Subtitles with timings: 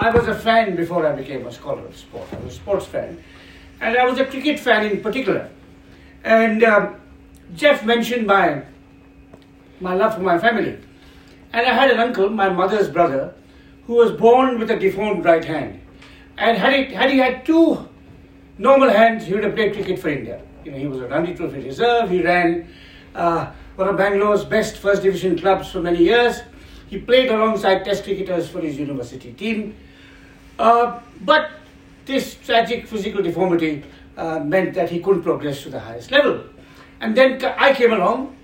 [0.00, 2.26] I was a fan before I became a scholar of sport.
[2.32, 3.22] I was a sports fan.
[3.82, 5.50] And I was a cricket fan in particular.
[6.24, 6.96] And um,
[7.54, 8.62] Jeff mentioned my,
[9.78, 10.78] my love for my family.
[11.52, 13.34] And I had an uncle, my mother's brother,
[13.86, 15.82] who was born with a deformed right hand.
[16.38, 17.86] And had, it, had he had two
[18.56, 20.40] normal hands, he would have played cricket for India.
[20.64, 22.08] You know, he was a Ranji Trophy reserve.
[22.08, 22.66] He ran
[23.14, 26.40] uh, one of Bangalore's best first division clubs for many years.
[26.86, 29.76] He played alongside test cricketers for his university team.
[30.60, 31.50] Uh, but
[32.04, 33.82] this tragic physical deformity
[34.18, 36.44] uh, meant that he couldn't progress to the highest level.
[37.00, 38.36] And then I came along,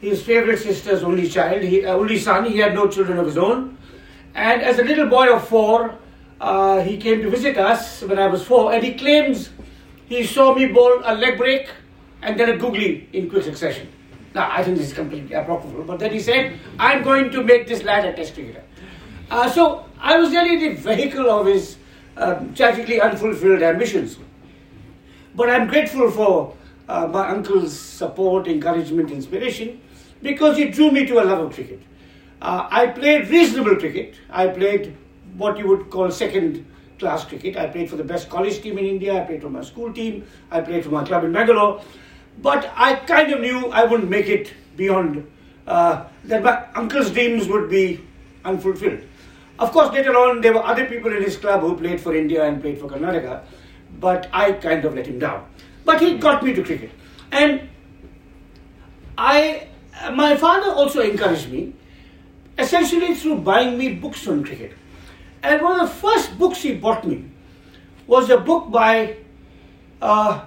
[0.00, 2.44] his favorite sister's only child, he, uh, only son.
[2.44, 3.76] He had no children of his own.
[4.34, 5.98] And as a little boy of four,
[6.40, 9.50] uh, he came to visit us when I was four, and he claims
[10.06, 11.68] he saw me bowl a leg break
[12.22, 13.88] and then a googly in quick succession.
[14.34, 17.66] Now, I think this is completely apocryphal, but then he said, I'm going to make
[17.66, 18.62] this lad a test cricketer.
[19.30, 21.76] Uh, so I was really the vehicle of his
[22.16, 24.18] um, tragically unfulfilled ambitions.
[25.34, 26.56] But I'm grateful for
[26.88, 29.80] uh, my uncle's support, encouragement, inspiration,
[30.20, 31.80] because he drew me to a love of cricket.
[32.42, 34.16] Uh, I played reasonable cricket.
[34.30, 34.96] I played
[35.36, 36.66] what you would call second
[36.98, 37.56] class cricket.
[37.56, 39.22] I played for the best college team in India.
[39.22, 40.26] I played for my school team.
[40.50, 41.80] I played for my club in Bangalore.
[42.42, 45.30] But I kind of knew I wouldn't make it beyond
[45.66, 46.42] uh, that.
[46.42, 48.00] My uncle's dreams would be
[48.44, 49.02] unfulfilled.
[49.60, 52.42] Of course, later on, there were other people in his club who played for India
[52.44, 53.42] and played for Karnataka,
[54.00, 55.46] but I kind of let him down.
[55.84, 56.90] But he got me to cricket.
[57.30, 57.68] And
[59.18, 59.68] I,
[60.14, 61.74] my father also encouraged me,
[62.58, 64.72] essentially through buying me books on cricket.
[65.42, 67.30] And one of the first books he bought me
[68.06, 69.16] was a book by
[70.00, 70.40] uh,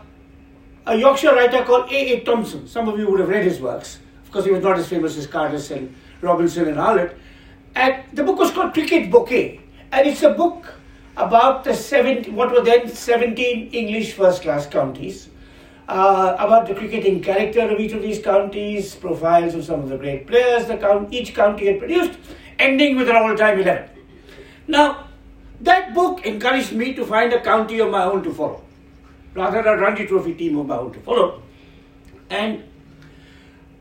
[0.88, 2.14] a Yorkshire writer called A.
[2.14, 2.23] A.
[2.23, 2.67] Thomson.
[2.67, 4.00] Some of you would have read his works.
[4.25, 7.16] Of course, he was not as famous as Cardus and Robinson and Arlott.
[7.75, 9.59] And the book was called Cricket Bouquet.
[9.91, 10.73] And it's a book
[11.17, 15.29] about the 17, what were then 17 English first class counties,
[15.88, 19.97] uh, about the cricketing character of each of these counties, profiles of some of the
[19.97, 22.17] great players the count, each county had produced,
[22.57, 23.90] ending with an all time 11.
[24.67, 25.07] Now,
[25.61, 28.63] that book encouraged me to find a county of my own to follow,
[29.34, 31.41] rather than a Ranji Trophy team of my own to follow.
[32.29, 32.63] And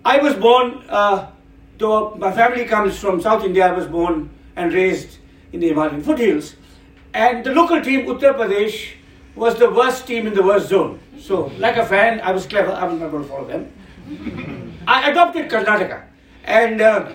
[0.04, 1.30] I was born, uh,
[1.82, 5.18] though my family comes from South India, I was born and raised
[5.52, 6.56] in the Himalayan foothills.
[7.12, 8.92] And the local team, Uttar Pradesh,
[9.34, 10.98] was the worst team in the worst zone.
[11.18, 13.70] So, like a fan, I was clever, I was not going to follow them.
[14.86, 16.02] I adopted Karnataka,
[16.44, 17.12] and uh,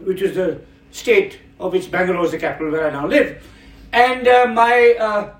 [0.00, 3.42] which is the state of which Bangalore is the capital where I now live.
[3.92, 5.32] And uh, my uh,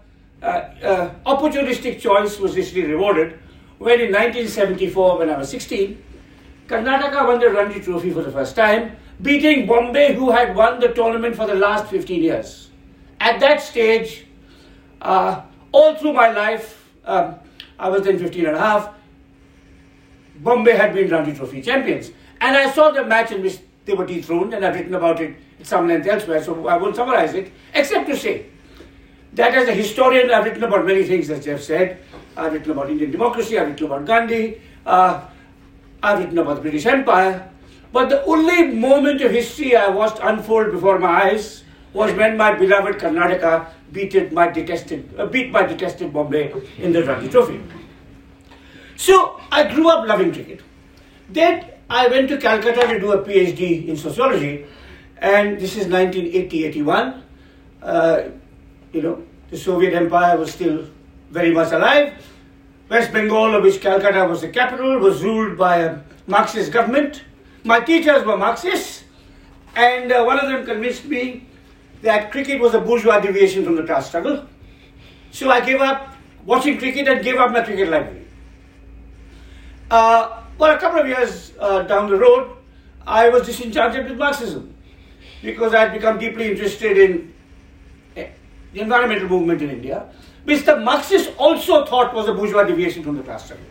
[0.43, 3.39] uh, uh opportunistic choice was richly rewarded
[3.79, 6.03] when in 1974, when I was 16,
[6.71, 10.89] Karnataka won the Ranji Trophy for the first time, beating Bombay, who had won the
[10.89, 12.71] tournament for the last 15 years.
[13.19, 14.25] At that stage,
[15.03, 15.43] uh,
[15.73, 17.35] all through my life, um,
[17.77, 18.95] I was then 15 and a half,
[20.37, 22.13] Bombay had been Ranji Trophy champions.
[22.41, 25.37] And I saw the match in which they were dethroned, and I've written about it
[25.59, 28.47] at some length elsewhere, so I won't summarize it, except to say
[29.33, 31.99] that as a historian, I've written about many things, as Jeff said.
[32.37, 35.27] I've written about Indian democracy, I've written about Gandhi, uh,
[36.03, 37.49] I've written about the British Empire.
[37.93, 42.55] But the only moment of history I watched unfold before my eyes was when my
[42.55, 47.61] beloved Karnataka beat my detested, uh, beat my detested Bombay in the Ranji Trophy.
[48.97, 50.61] So I grew up loving cricket.
[51.29, 54.67] Then I went to Calcutta to do a PhD in sociology,
[55.19, 57.23] and this is 1980-81.
[57.83, 58.23] Uh,
[58.93, 60.87] you know, the Soviet Empire was still
[61.31, 62.15] very much alive.
[62.91, 67.23] West Bengal, of which Calcutta was the capital, was ruled by a Marxist government.
[67.63, 69.05] My teachers were Marxists,
[69.77, 71.47] and uh, one of them convinced me
[72.03, 74.45] that cricket was a bourgeois deviation from the class struggle.
[75.31, 78.27] So I gave up watching cricket and gave up my cricket library.
[79.89, 82.57] Uh, well, a couple of years uh, down the road,
[83.07, 84.75] I was disenchanted with Marxism
[85.43, 87.33] because I had become deeply interested in
[88.17, 88.31] eh,
[88.73, 90.09] the environmental movement in India,
[90.45, 93.65] which the Marxists also thought was a bourgeois deviation from the struggle.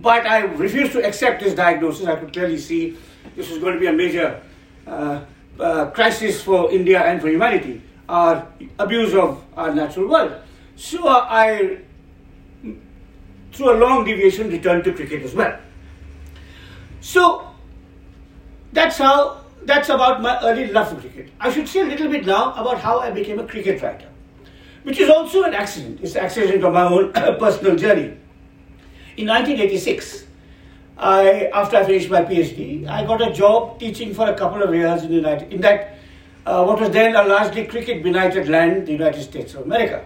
[0.00, 2.06] But I refused to accept his diagnosis.
[2.06, 2.96] I could clearly see
[3.36, 4.42] this was going to be a major
[4.86, 5.24] uh,
[5.58, 8.46] uh, crisis for India and for humanity, our
[8.78, 10.34] abuse of our natural world.
[10.76, 11.78] So I,
[13.52, 15.58] through a long deviation, returned to cricket as well.
[17.00, 17.48] So
[18.72, 21.30] that's how that's about my early love for cricket.
[21.40, 24.08] I should say a little bit now about how I became a cricket writer,
[24.84, 26.00] which is also an accident.
[26.02, 28.16] It's an accident of my own personal journey.
[29.16, 30.26] In 1986,
[30.96, 34.72] I, after I finished my PhD, I got a job teaching for a couple of
[34.74, 35.96] years in, the United, in that
[36.46, 40.04] uh, what was then a largely cricket benighted land, the United States of America.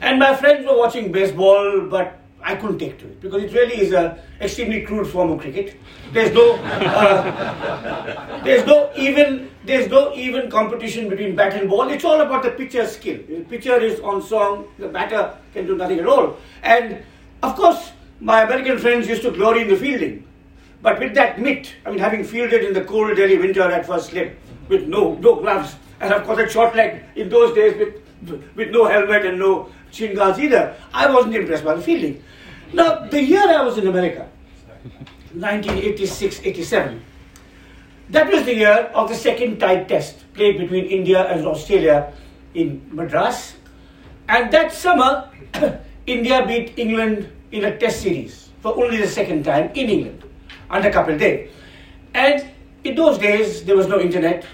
[0.00, 3.80] And my friends were watching baseball, but I couldn't take to it because it really
[3.80, 5.76] is an extremely crude form of cricket.
[6.12, 11.88] There's no, uh, there's no even, there's no even competition between bat and ball.
[11.88, 13.18] It's all about the pitcher's skill.
[13.28, 16.36] The pitcher is on song, the batter can do nothing at all.
[16.62, 17.02] And
[17.42, 20.26] of course, my American friends used to glory in the fielding.
[20.82, 24.10] But with that mitt, I mean, having fielded in the cold Delhi winter at first
[24.10, 24.38] slip
[24.68, 28.70] with no, no gloves, and of course a short leg in those days with, with
[28.70, 32.22] no helmet and no shin guards either, I wasn't impressed by the fielding.
[32.74, 34.28] Now, the year I was in America,
[35.32, 37.02] 1986 87,
[38.14, 42.12] that was the year of the second tied test played between India and Australia
[42.54, 43.54] in Madras.
[44.28, 45.30] And that summer,
[46.06, 50.24] India beat England in a test series for only the second time in England
[50.70, 51.50] under Kapil Dev.
[52.14, 52.46] And
[52.84, 54.46] in those days, there was no internet.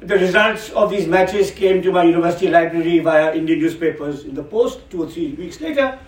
[0.00, 4.42] The results of these matches came to my university library via Indian newspapers in the
[4.42, 5.98] post two or three weeks later.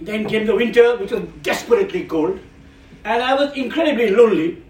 [0.00, 2.38] Then came the winter, which was desperately cold,
[3.04, 4.62] and I was incredibly lonely.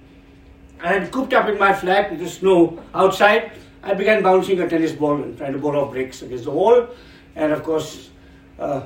[0.81, 3.53] I had cooped up in my flat with the snow outside.
[3.83, 6.89] I began bouncing a tennis ball and trying to bore off bricks against the wall.
[7.37, 8.11] And of course,
[8.59, 8.83] uh,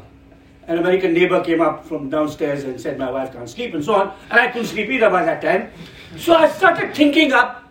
[0.66, 3.94] an American neighbor came up from downstairs and said, My wife can't sleep, and so
[3.94, 4.14] on.
[4.30, 5.70] And I couldn't sleep either by that time.
[6.18, 7.70] So I started thinking up,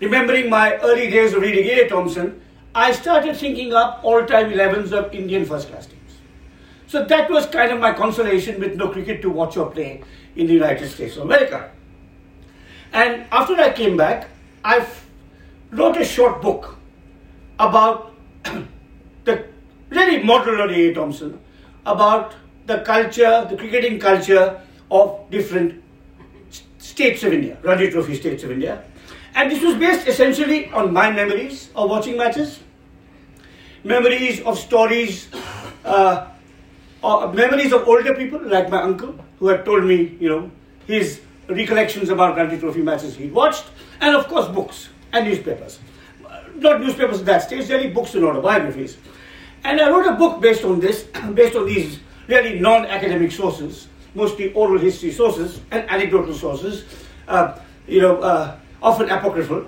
[0.00, 1.88] remembering my early days of reading A.
[1.88, 2.40] Thomson,
[2.74, 5.98] I started thinking up all time 11s of Indian first class teams.
[6.86, 10.02] So that was kind of my consolation with no cricket to watch or play
[10.36, 11.70] in the United States of America.
[12.92, 14.28] And after I came back,
[14.64, 14.86] I
[15.70, 16.76] wrote a short book
[17.58, 18.14] about
[19.24, 19.44] the
[19.90, 20.94] really model on A.
[20.94, 21.38] Thomson,
[21.86, 22.34] about
[22.66, 25.82] the culture, the cricketing culture of different
[26.78, 28.84] states of India, Ranji Trophy states of India.
[29.34, 32.60] And this was based essentially on my memories of watching matches,
[33.82, 35.28] memories of stories,
[35.84, 36.26] uh,
[37.02, 40.48] uh, memories of older people like my uncle who had told me, you know,
[40.86, 43.64] his recollections about Ranji Trophy matches he'd watched,
[44.00, 45.80] and of course books and newspapers.
[46.54, 48.98] Not newspapers at that stage, really books and autobiographies.
[49.64, 51.02] And I wrote a book based on this,
[51.34, 51.98] based on these
[52.28, 56.84] really non-academic sources, mostly oral history sources and anecdotal sources,
[57.26, 57.58] uh,
[57.88, 59.66] you know, uh, often apocryphal.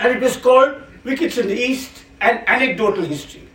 [0.00, 3.46] And it was called Wickets in the East, an Anecdotal History.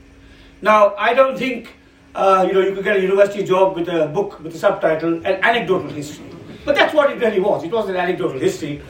[0.62, 1.74] Now, I don't think
[2.18, 5.14] uh, you know, you could get a university job with a book with a subtitle,
[5.18, 6.26] An Anecdotal History.
[6.66, 7.64] But that's what it really was.
[7.64, 8.82] It was an anecdotal history.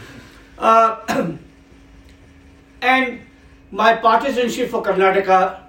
[0.58, 0.96] Uh,
[2.82, 3.20] and
[3.70, 5.60] my partisanship for Karnataka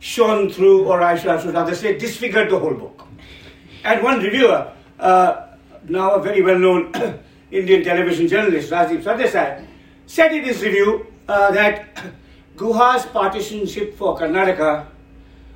[0.00, 3.06] shone through, or I should, I should rather say, disfigured the whole book.
[3.84, 5.46] And one reviewer, uh,
[5.88, 6.92] now a very well-known
[7.52, 9.64] Indian television journalist, Rajdeep Sardesai,
[10.06, 12.02] said in his review uh, that
[12.56, 14.88] Guha's partisanship for Karnataka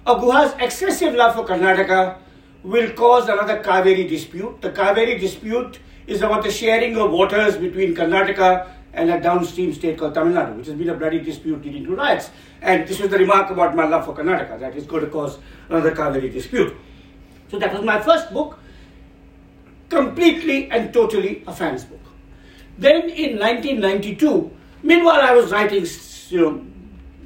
[0.06, 2.18] Guha's excessive love for Karnataka
[2.62, 4.60] will cause another Kaveri dispute.
[4.60, 9.98] The Kaveri dispute is about the sharing of waters between Karnataka and a downstream state
[9.98, 12.30] called Tamil Nadu, which has been a bloody dispute leading to riots.
[12.60, 15.38] And this was the remark about my love for Karnataka, that is going to cause
[15.68, 16.74] another Kaveri dispute.
[17.50, 18.58] So that was my first book,
[19.88, 22.00] completely and totally a fan's book.
[22.78, 24.50] Then in 1992,
[24.82, 25.86] meanwhile I was writing,
[26.28, 26.66] you know,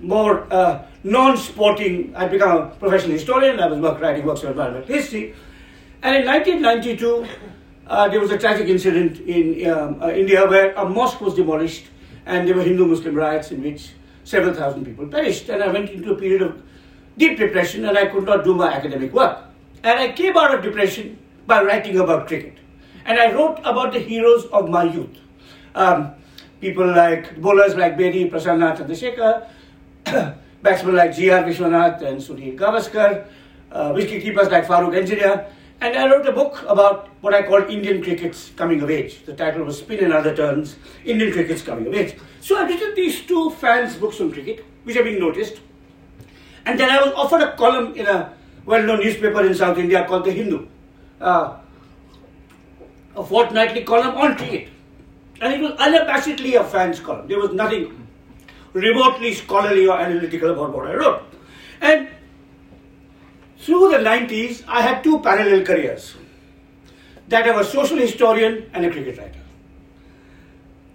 [0.03, 4.95] more uh, non-sporting, I'd become a professional historian, I was work, writing works on environmental
[4.95, 5.35] history.
[6.03, 7.27] And in 1992,
[7.87, 11.87] uh, there was a tragic incident in um, uh, India where a mosque was demolished
[12.25, 13.91] and there were Hindu-Muslim riots in which
[14.25, 15.51] several thousand people perished.
[15.51, 16.63] And I went into a period of
[17.19, 19.39] deep depression and I could not do my academic work.
[19.83, 22.57] And I came out of depression by writing about cricket.
[23.05, 25.19] And I wrote about the heroes of my youth.
[25.75, 26.13] Um,
[26.63, 31.45] people like, bowlers like Bedi, Prasanna Chandrasekhar, batsmen like G.R.
[31.45, 33.27] Vishwanath and Sunil Gavaskar,
[33.71, 35.47] uh, wicketkeepers like Farooq Engineer,
[35.83, 39.25] and I wrote a book about what I called Indian cricket's coming of age.
[39.27, 42.17] The title was Spin and Other Turns, Indian cricket's coming of age.
[42.41, 45.61] So I've written these two fans' books on cricket, which have been noticed.
[46.65, 48.33] And then I was offered a column in a
[48.65, 50.67] well-known newspaper in South India called The Hindu,
[51.21, 51.59] uh,
[53.15, 54.69] a fortnightly column on cricket.
[55.43, 57.29] And it was unabashedly a fans' column.
[57.29, 58.04] There was nothing
[58.75, 61.23] remotely scholarly or analytical about what I wrote.
[61.81, 62.09] And
[63.59, 66.15] through the 90s, I had two parallel careers
[67.29, 69.41] that I was social historian and a cricket writer.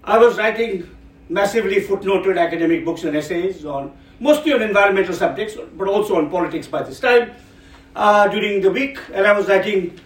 [0.03, 0.88] I was writing
[1.29, 6.67] massively footnoted academic books and essays on mostly on environmental subjects, but also on politics
[6.67, 7.31] by this time
[7.95, 10.00] uh, during the week, and I was writing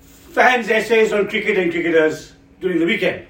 [0.00, 3.26] fans' essays on cricket and cricketers during the weekend.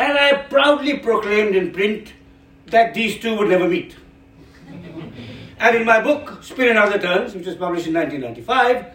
[0.00, 2.14] And I proudly proclaimed in print
[2.68, 3.96] that these two would never meet.
[5.58, 8.94] and in my book, Spin and Other Turns, which was published in 1995,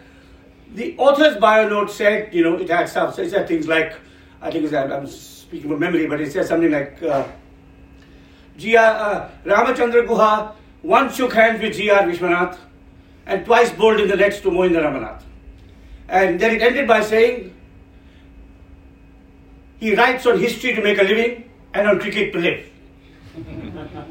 [0.74, 3.94] the author's bio note said, you know, it had stuff, it said things like,
[4.42, 7.24] I think I'm speaking from memory, but it said something like, uh,
[8.56, 8.84] G.R.
[8.84, 12.02] Uh, Ramachandra Guha once shook hands with G.R.
[12.02, 12.58] Vishwanath
[13.26, 15.22] and twice bowled in the nets to Mohinder Amarnath.
[16.08, 17.55] And then it ended by saying,
[19.78, 22.66] he writes on history to make a living and on cricket to live.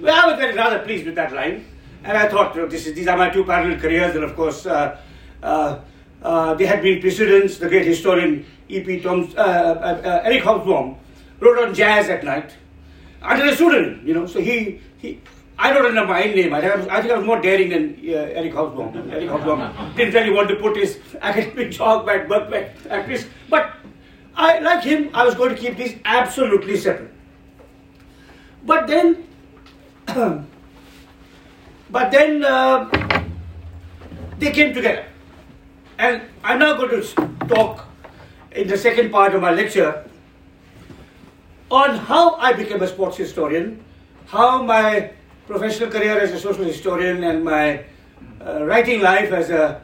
[0.02, 1.66] well, I was very rather pleased with that line.
[2.04, 4.16] And I thought, this is, these are my two parallel careers.
[4.16, 4.98] And of course, uh,
[5.42, 5.80] uh,
[6.22, 7.58] uh, they had been precedents.
[7.58, 9.02] The great historian E.P.
[9.02, 10.98] Thoms, uh, uh, uh, Eric Hobsbawm
[11.40, 12.54] wrote on jazz at night
[13.22, 14.26] under a pseudonym, you know.
[14.28, 15.20] So he, he
[15.58, 16.54] I wrote under my name.
[16.54, 19.12] I think I think I was more daring than Eric Hobsbawm.
[19.12, 23.28] Eric Hobsbawm didn't really want to put his academic chalk back, but at least.
[23.50, 23.72] But
[24.36, 27.12] I, like him, I was going to keep these absolutely separate.
[28.64, 29.28] But then,
[31.90, 32.90] but then uh,
[34.40, 35.06] they came together.
[35.98, 37.88] And I'm now going to talk
[38.52, 40.06] in the second part of my lecture
[41.72, 43.84] on how I became a sports historian,
[44.28, 45.12] how my
[45.48, 47.86] professional career as a social historian and my
[48.46, 49.82] uh, writing life as a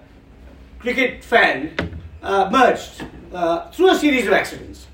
[0.79, 1.71] cricket fan
[2.21, 4.87] uh, merged uh, through a series of accidents.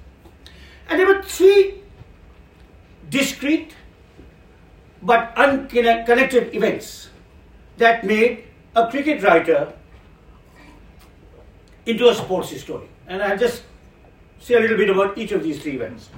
[0.89, 1.82] And there were three
[3.10, 3.74] discrete
[5.01, 7.10] but unconnected events
[7.77, 8.44] that made
[8.75, 9.74] a cricket writer
[11.86, 12.89] into a sports historian.
[13.08, 13.63] And I'll just
[14.39, 16.10] say a little bit about each of these three events.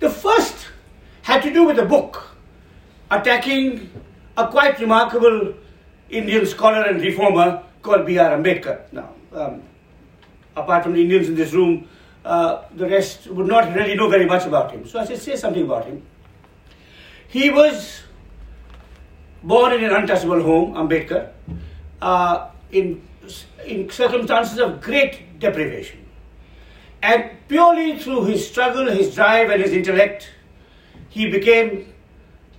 [0.00, 0.68] The first
[1.22, 2.36] had to do with a book
[3.10, 3.90] attacking
[4.36, 5.54] a quite remarkable
[6.10, 8.36] Indian scholar and reformer called B.R.
[8.36, 8.80] Ambedkar.
[8.92, 9.62] Now, um,
[10.56, 11.88] apart from the Indians in this room,
[12.24, 14.86] uh, the rest would not really know very much about him.
[14.86, 16.02] So I should say something about him.
[17.28, 18.02] He was
[19.42, 21.30] born in an untouchable home, Ambedkar,
[22.00, 23.06] uh, in,
[23.64, 26.04] in circumstances of great deprivation.
[27.02, 30.30] And purely through his struggle, his drive, and his intellect,
[31.10, 31.92] he became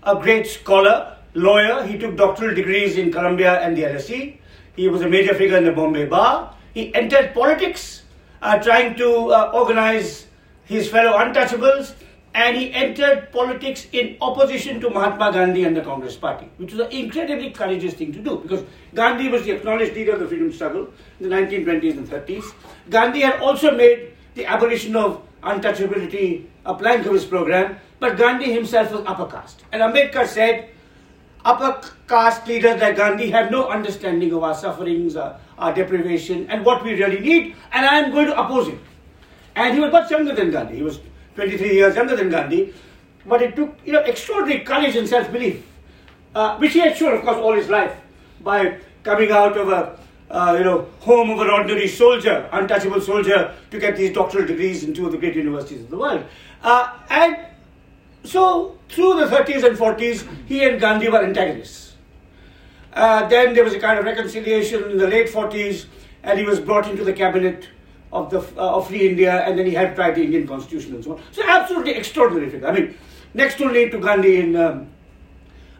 [0.04, 1.84] a great scholar, lawyer.
[1.84, 4.38] He took doctoral degrees in Columbia and the LSE.
[4.76, 6.54] He was a major figure in the Bombay Bar.
[6.78, 8.04] He entered politics,
[8.40, 10.28] uh, trying to uh, organize
[10.66, 11.94] his fellow untouchables,
[12.36, 16.82] and he entered politics in opposition to Mahatma Gandhi and the Congress Party, which was
[16.82, 20.54] an incredibly courageous thing to do because Gandhi was the acknowledged leader of the freedom
[20.54, 20.88] struggle
[21.20, 22.46] in the 1920s and 30s.
[22.92, 28.54] Gandhi had also made the abolition of untouchability a plank of his program, but Gandhi
[28.54, 29.64] himself was upper caste.
[29.72, 30.70] And Ambedkar said,
[31.44, 36.66] upper caste leaders like Gandhi have no understanding of our sufferings, our, our deprivation, and
[36.66, 38.80] what we really need, and I am going to oppose him.
[39.56, 40.76] And he was much younger than Gandhi.
[40.78, 41.00] He was
[41.36, 42.74] 23 years younger than Gandhi,
[43.26, 45.66] but it took you know extraordinary courage and self-belief,
[46.36, 47.96] uh, which he had shown, of course, all his life
[48.42, 49.98] by coming out of a
[50.30, 54.84] uh, you know home of an ordinary soldier, untouchable soldier, to get these doctoral degrees
[54.84, 56.24] in two of the great universities of the world.
[56.62, 57.38] Uh, and
[58.24, 61.87] so through the 30s and 40s, he and Gandhi were antagonists.
[62.94, 65.86] Uh, then there was a kind of reconciliation in the late 40s,
[66.24, 67.68] and he was brought into the cabinet
[68.12, 71.04] of the uh, of Free India, and then he helped write the Indian Constitution and
[71.04, 71.22] so on.
[71.32, 72.68] So absolutely extraordinary figure.
[72.68, 72.98] I mean,
[73.34, 74.88] next only to Gandhi in um,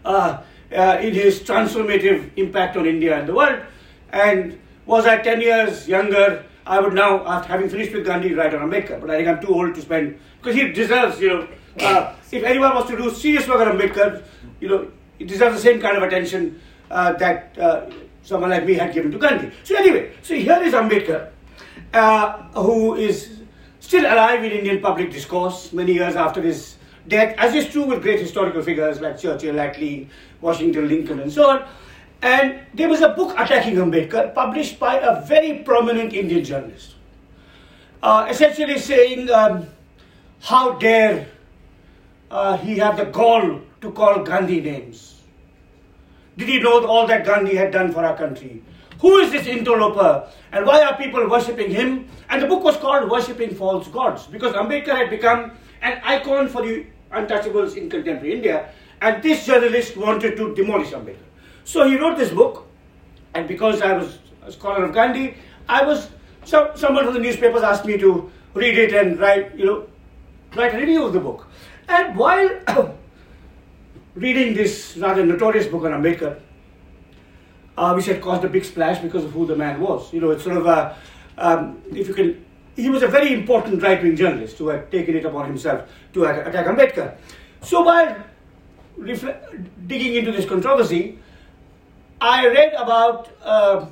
[0.06, 3.62] uh, uh, in his transformative impact on India and the world.
[4.12, 8.54] And was I 10 years younger, I would now, after having finished with Gandhi, write
[8.54, 9.00] on Ambedkar.
[9.00, 11.48] But I think I'm too old to spend because he deserves, you know,
[11.80, 14.24] uh, if anyone was to do serious work on Ambedkar,
[14.60, 17.90] you know, it deserves the same kind of attention uh, that uh,
[18.24, 19.52] someone like me had given to Gandhi.
[19.64, 21.30] So anyway, so here is Ambedkar,
[21.94, 23.40] uh, who is
[23.80, 26.76] still alive in Indian public discourse many years after his
[27.08, 30.08] death, as is true with great historical figures like Churchill, Attlee,
[30.42, 31.68] Washington, Lincoln, and so on.
[32.22, 36.96] And there was a book attacking Ambedkar published by a very prominent Indian journalist,
[38.02, 39.68] uh, essentially saying, um,
[40.42, 41.28] How dare
[42.32, 45.17] uh, he have the gall to call Gandhi names?
[46.38, 48.64] Did he know all that Gandhi had done for our country?
[49.02, 52.08] Who is this interloper and why are people worshipping him?
[52.30, 55.52] And the book was called Worshipping False Gods because Ambedkar had become
[55.82, 58.70] an icon for the untouchables in contemporary India
[59.02, 61.26] and this journalist wanted to demolish Ambedkar.
[61.64, 62.68] So he wrote this book
[63.34, 65.36] and because I was a scholar of Gandhi,
[65.68, 66.10] I was,
[66.46, 69.88] so, someone from the newspapers asked me to read it and write, you know,
[70.56, 71.48] write a review of the book.
[71.88, 72.96] And while
[74.20, 76.40] reading this rather notorious book on Ambedkar,
[77.78, 80.12] uh, which had caused a big splash because of who the man was.
[80.12, 80.96] You know, it's sort of a,
[81.38, 82.46] um, if you can
[82.78, 86.68] he was a very important right-wing journalist who had taken it upon himself to attack
[86.68, 87.18] Ambedkar.
[87.62, 88.16] So while
[89.88, 91.18] digging into this controversy,
[92.22, 93.88] I read about uh,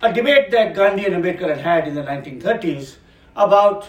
[0.00, 2.96] a debate that Gandhi and Ambedkar had had in the 1930s
[3.36, 3.86] about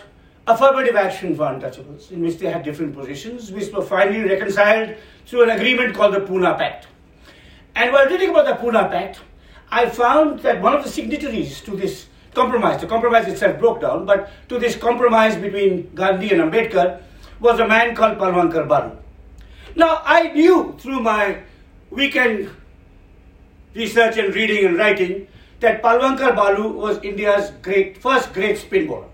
[0.50, 4.96] affirmative action for untouchables, in which they had different positions, which were finally reconciled
[5.28, 6.88] through an agreement called the Pune Pact.
[7.76, 9.20] And while reading about the Pune Pact,
[9.72, 14.06] I found that one of the signatories to this compromise, the compromise itself broke down,
[14.06, 17.02] but to this compromise between Gandhi and Ambedkar
[17.40, 18.98] was a man called Palwankar Balu.
[19.76, 21.42] Now, I knew through my
[21.92, 22.50] weekend
[23.76, 25.28] research and reading and writing
[25.60, 29.06] that Palwankar Balu was India's great, first great spin bowler.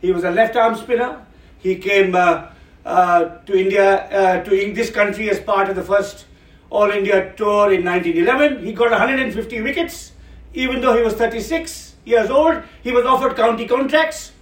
[0.00, 1.24] He was a left arm spinner.
[1.58, 2.48] He came uh,
[2.84, 6.26] uh, to India, uh, to this country as part of the first
[6.70, 8.64] All India tour in 1911.
[8.64, 10.12] He got 150 wickets,
[10.54, 12.62] even though he was 36 years old.
[12.82, 14.32] He was offered county contracts.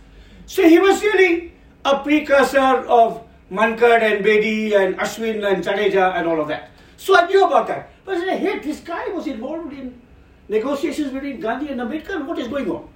[0.47, 1.53] So he was really
[1.85, 6.71] a precursor of Mankad and Bedi and Ashwin and Jadeja and all of that.
[6.97, 7.91] So I knew about that.
[8.05, 10.01] But I said, hey, this guy was involved in
[10.49, 12.27] negotiations between Gandhi and Ambedkar.
[12.27, 12.89] What is going on?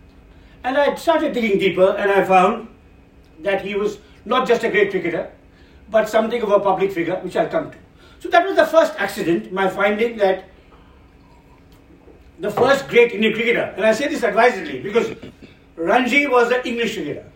[0.65, 2.69] And I started digging deeper and I found
[3.41, 5.31] that he was not just a great cricketer,
[5.91, 7.77] but something of a public figure, which I'll come to.
[8.21, 10.45] So that was the first accident, my finding that
[12.39, 15.15] the first great Indian cricketer, and I say this advisedly because
[15.77, 17.27] Ranji was an English cricketer.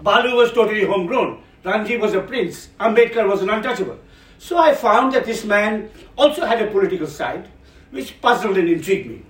[0.00, 1.42] Balu was totally homegrown.
[1.64, 2.68] Ranji was a prince.
[2.78, 3.98] Ambedkar was an untouchable.
[4.38, 7.48] So I found that this man also had a political side,
[7.90, 9.22] which puzzled and intrigued me.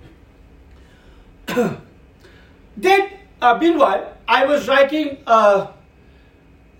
[2.77, 3.09] then,
[3.41, 5.69] uh, meanwhile, I was writing a,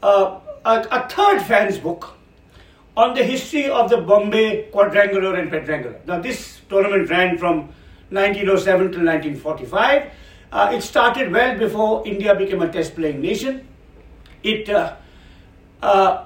[0.01, 2.15] a, a, a third fan's book
[2.97, 5.99] on the history of the Bombay quadrangular and quadrangular.
[6.05, 7.69] Now, this tournament ran from
[8.09, 10.11] 1907 to 1945.
[10.51, 13.67] Uh, it started well before India became a test playing nation.
[14.43, 14.95] It uh,
[15.81, 16.25] uh,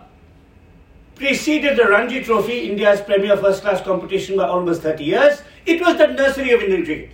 [1.16, 5.42] preceded the Ranji Trophy, India's premier first class competition, by almost 30 years.
[5.66, 7.12] It was the nursery of Indian cricket.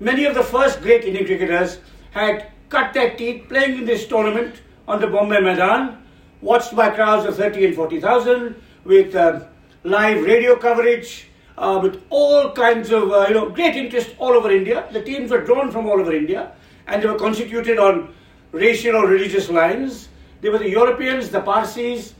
[0.00, 1.78] Many of the first great Indian cricketers
[2.12, 4.54] had cut their teeth playing in this tournament
[4.86, 5.98] on the Bombay Maidan,
[6.40, 9.40] watched by crowds of 30 and 40,000, with uh,
[9.82, 14.50] live radio coverage, uh, with all kinds of uh, you know great interest all over
[14.50, 14.88] India.
[14.92, 16.52] The teams were drawn from all over India,
[16.86, 18.14] and they were constituted on
[18.52, 20.08] racial or religious lines.
[20.40, 22.14] They were the Europeans, the Parsis,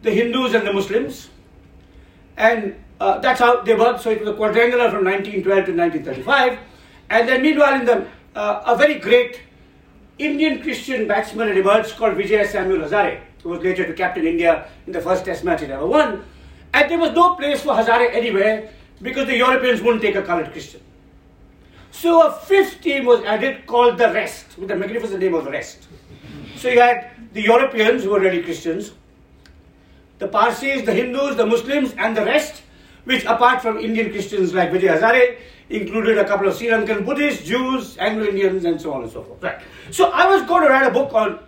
[0.00, 1.28] the Hindus, and the Muslims,
[2.38, 3.98] and uh, that's how they were.
[3.98, 6.58] So it was a quadrangular from 1912 to 1935,
[7.12, 9.40] and then meanwhile, in the uh, a very great
[10.18, 14.92] Indian Christian batsman emerged called Vijay Samuel Hazare, who was later to captain India in
[14.92, 16.24] the first Test match it ever won.
[16.72, 18.70] And there was no place for Hazare anywhere
[19.02, 20.80] because the Europeans wouldn't take a coloured Christian.
[21.90, 25.50] So a fifth team was added called the Rest, with the magnificent name of the
[25.50, 25.86] Rest.
[26.56, 28.92] So you had the Europeans who were really Christians,
[30.18, 32.62] the Parsis, the Hindus, the Muslims, and the rest,
[33.04, 35.36] which apart from Indian Christians like Vijay Hazare,
[35.70, 39.42] included a couple of Sri Lankan Buddhists, Jews, Anglo-Indians, and so on and so forth.
[39.42, 39.60] Right.
[39.90, 41.38] So I was going to write a book on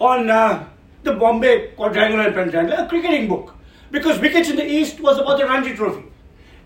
[0.00, 0.68] on uh,
[1.02, 3.54] the Bombay quadrangular and pentagonal, a cricketing book,
[3.90, 6.04] because wickets in the East was about the Ranji Trophy,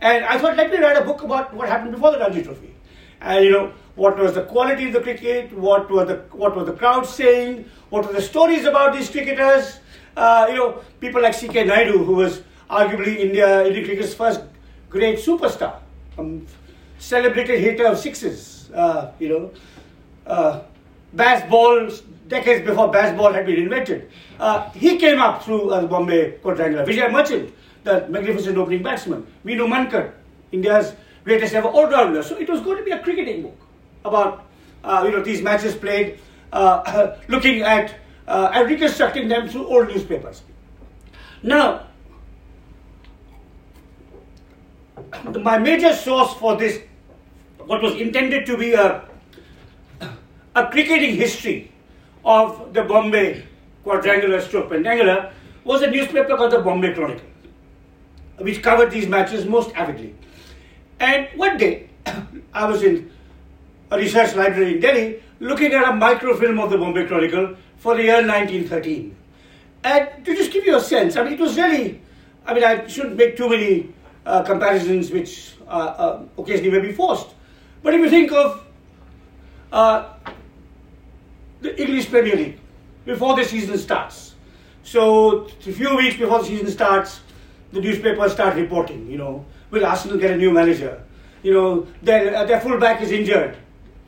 [0.01, 2.75] and I thought let me write a book about what happened before the Ranji Trophy,
[3.21, 6.65] and you know what was the quality of the cricket, what were the what were
[6.65, 9.81] the crowd saying, what were the stories about these cricketers,
[10.17, 11.65] uh, you know people like C.K.
[11.65, 14.43] Naidu, who was arguably India Indian cricket's first
[14.91, 15.82] great superstar
[16.19, 16.47] um,
[16.99, 19.51] celebrated hitter of sixes, uh, you know.
[20.27, 20.63] Uh,
[21.15, 21.91] baseball,
[22.29, 24.11] decades before baseball had been invented.
[24.39, 26.87] Uh, he came up through uh, the Bombay quadrangular.
[26.87, 27.53] Vijay Merchant,
[27.85, 29.27] the magnificent opening batsman.
[29.45, 30.13] Vinu Mankad,
[30.53, 30.95] India's
[31.25, 32.23] greatest ever all-rounder.
[32.23, 33.59] So it was going to be a cricketing book
[34.05, 34.47] about,
[34.85, 36.19] uh, you know, these matches played,
[36.53, 37.95] uh, looking at
[38.27, 40.43] and reconstructing them through old newspapers.
[41.43, 41.89] Now,
[45.41, 46.81] my major source for this,
[47.67, 49.05] what was intended to be a,
[50.55, 51.73] a cricketing history
[52.25, 53.45] of the Bombay
[53.85, 55.33] quadrangular stroke pentangular,
[55.65, 57.27] was a newspaper called the Bombay Chronicle,
[58.39, 60.15] which covered these matches most avidly.
[61.01, 61.89] And one day,
[62.55, 63.11] I was in
[63.91, 68.05] a research library in Delhi looking at a microfilm of the Bombay Chronicle for the
[68.05, 69.17] year 1913.
[69.85, 72.01] And to just give you a sense, I mean, it was really,
[72.47, 73.93] I mean, I shouldn't make too many
[74.27, 77.29] uh, comparisons which uh, uh, occasionally may be forced.
[77.83, 78.65] But if you think of
[79.73, 80.09] uh,
[81.61, 82.59] the English Premier League
[83.05, 84.35] before the season starts,
[84.83, 87.21] so a few weeks before the season starts,
[87.73, 91.03] the newspapers start reporting, you know, will Arsenal get a new manager?
[91.43, 93.57] You know, their, uh, their fullback is injured.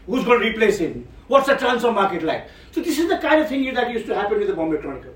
[0.07, 1.09] Who's going to replace him?
[1.27, 2.49] What's the transfer market like?
[2.71, 5.15] So this is the kind of thing that used to happen with the Bombay Chronicle.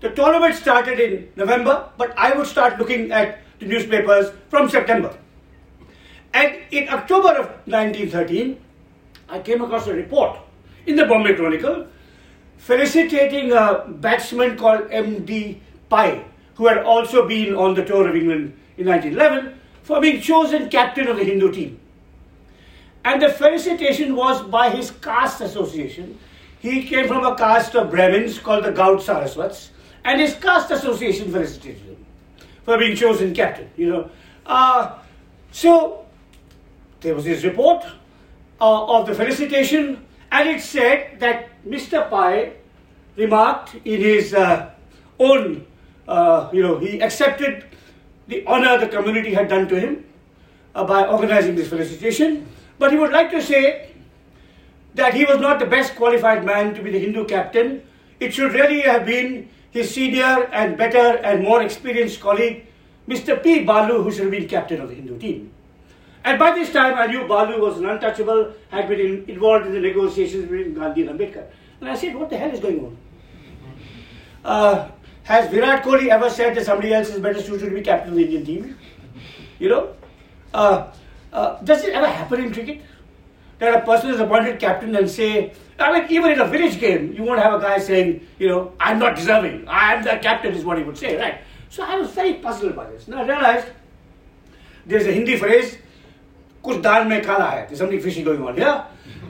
[0.00, 5.16] The tournament started in November, but I would start looking at the newspapers from September.
[6.32, 8.58] And in October of 1913,
[9.28, 10.38] I came across a report
[10.86, 11.86] in the Bombay Chronicle
[12.56, 15.60] felicitating a batsman called M.D.
[15.88, 20.68] Pai, who had also been on the tour of England in 1911, for being chosen
[20.68, 21.80] captain of the Hindu team.
[23.04, 26.18] And the felicitation was by his caste association.
[26.58, 29.70] He came from a caste of Brahmins called the Gaud Saraswats,
[30.04, 31.99] and his caste association felicitated him
[32.70, 33.68] for being chosen captain.
[33.76, 34.10] You know,
[34.46, 34.96] uh,
[35.50, 36.06] so
[37.00, 37.84] there was this report
[38.60, 42.08] uh, of the felicitation, and it said that Mr.
[42.08, 42.52] Pai
[43.16, 44.70] remarked in his uh,
[45.18, 45.66] own,
[46.06, 47.64] uh, you know, he accepted
[48.28, 50.04] the honor the community had done to him
[50.76, 52.46] uh, by organizing this felicitation,
[52.78, 53.90] but he would like to say
[54.94, 57.82] that he was not the best qualified man to be the Hindu captain.
[58.20, 62.66] It should really have been his senior and better and more experienced colleague,
[63.08, 63.42] Mr.
[63.42, 63.64] P.
[63.64, 65.52] Balu, who should have been captain of the Hindu team.
[66.24, 69.72] And by this time, I knew Balu was an untouchable, had been in, involved in
[69.72, 71.46] the negotiations between Gandhi and Ambedkar.
[71.80, 72.96] And I said, what the hell is going on?
[74.44, 74.90] Uh,
[75.24, 78.16] has Virat Kohli ever said that somebody else is better suited to be captain of
[78.16, 78.78] the Indian team?
[79.58, 79.94] You know?
[80.52, 80.90] Uh,
[81.32, 82.82] uh, does it ever happen in cricket?
[83.58, 87.14] That a person is appointed captain and say, I mean, even in a village game,
[87.14, 89.66] you won't have a guy saying, you know, I'm not deserving.
[89.66, 91.40] I am the captain, is what he would say, right?
[91.70, 93.08] So I was very puzzled by this.
[93.08, 93.68] Now I realized
[94.86, 95.78] there's a Hindi phrase,
[96.62, 97.66] kuch dal mein kala hai.
[97.66, 98.84] There's something fishy going on here.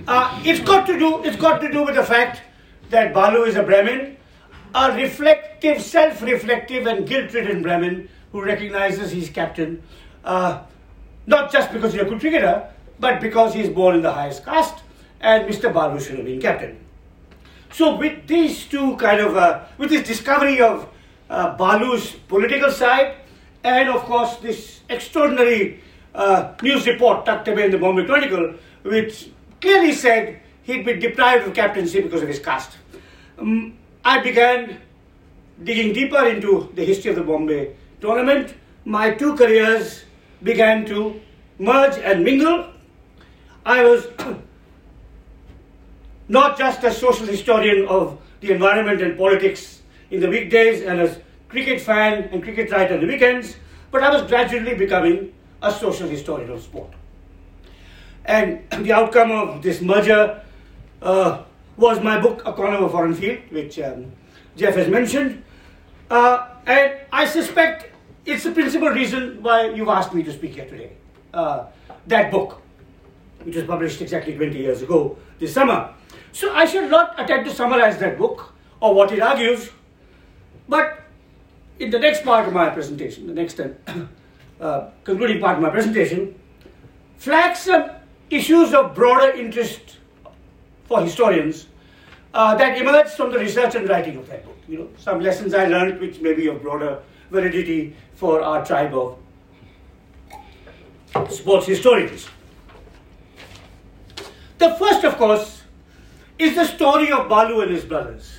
[0.09, 1.23] Uh, it's got to do.
[1.23, 2.43] It's got to do with the fact
[2.91, 4.17] that Balu is a Brahmin,
[4.75, 9.83] a reflective, self-reflective, and guilt-ridden Brahmin who recognizes he's captain,
[10.25, 10.63] uh,
[11.27, 14.83] not just because he's a good cricketer, but because he's born in the highest caste
[15.21, 15.73] and Mr.
[15.73, 16.79] Balu should have been captain.
[17.73, 20.89] So, with these two kind of, uh, with this discovery of
[21.29, 23.15] uh, Balu's political side,
[23.63, 25.81] and of course this extraordinary
[26.15, 29.31] uh, news report tucked away in the Bombay Chronicle, which
[29.61, 32.79] clearly said he'd been deprived of captaincy because of his caste.
[33.39, 34.79] Um, I began
[35.63, 38.55] digging deeper into the history of the Bombay tournament.
[38.85, 40.05] My two careers
[40.43, 41.21] began to
[41.59, 42.67] merge and mingle.
[43.65, 44.07] I was
[46.31, 51.19] not just a social historian of the environment and politics in the weekdays and as
[51.49, 53.57] cricket fan and cricket writer on the weekends,
[53.91, 56.93] but I was gradually becoming a social historian of sport.
[58.25, 60.41] And the outcome of this merger
[61.03, 61.43] uh,
[61.77, 64.13] was my book, A Corner of a Foreign Field, which um,
[64.57, 65.43] Jeff has mentioned.
[66.09, 67.91] Uh, and I suspect
[68.25, 70.93] it's the principal reason why you've asked me to speak here today.
[71.35, 71.67] Uh,
[72.07, 72.63] that book,
[73.43, 75.95] which was published exactly 20 years ago this summer.
[76.33, 79.71] So I shall not attempt to summarize that book or what it argues,
[80.69, 81.03] but
[81.79, 86.35] in the next part of my presentation, the next uh, concluding part of my presentation,
[87.17, 87.91] flags some
[88.31, 89.99] issues of broader interest
[90.85, 91.67] for historians
[92.33, 94.57] uh, that emerged from the research and writing of that book.
[94.69, 98.95] You know, some lessons I learned which may be of broader validity for our tribe
[98.95, 99.19] of
[101.31, 102.29] sports historians.
[104.59, 105.60] The first, of course,
[106.41, 108.39] is the story of Balu and his brothers.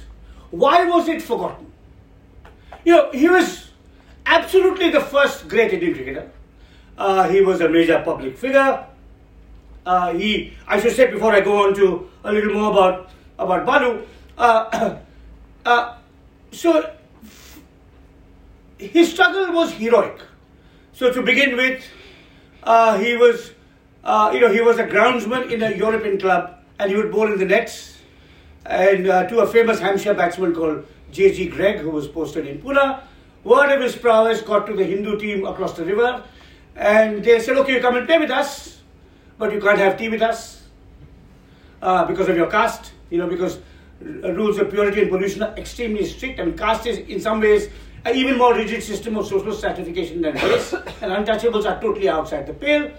[0.50, 1.72] Why was it forgotten?
[2.84, 3.70] You know, he was
[4.26, 6.32] absolutely the first great Indian cricketer.
[6.98, 8.86] Uh, he was a major public figure.
[9.86, 13.10] Uh, he, I should say before I go on to a little more about
[13.40, 14.06] about Balu.
[14.38, 14.98] Uh,
[15.66, 15.98] uh
[16.52, 16.92] so
[18.78, 20.20] his struggle was heroic.
[20.94, 21.84] So to begin with,
[22.64, 23.52] uh, he was,
[24.04, 27.32] uh, you know, he was a groundsman in a European club, and he would bowl
[27.32, 27.98] in the nets,
[28.66, 31.48] and to a famous Hampshire batsman called J.G.
[31.48, 33.02] Greig, who was posted in Pune.
[33.44, 36.24] Word of his prowess got to the Hindu team across the river,
[36.76, 38.72] and they said, "Okay, you come and play with us."
[39.42, 40.62] but you can't have tea with us
[41.82, 43.58] uh, because of your caste, you know, because
[44.40, 46.40] rules of purity and pollution are extremely strict.
[46.40, 47.68] I mean, caste is in some ways
[48.06, 52.46] an even more rigid system of social stratification than race, and untouchables are totally outside
[52.46, 52.92] the pale.